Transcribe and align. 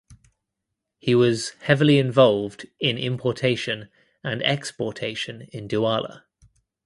He 0.97 1.13
was 1.13 1.49
heavily 1.61 1.99
involved 1.99 2.65
in 2.79 2.97
importation 2.97 3.89
and 4.23 4.41
exportation 4.41 5.41
in 5.53 5.67
Douala. 5.67 6.23